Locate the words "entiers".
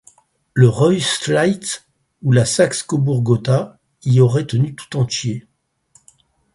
4.97-5.45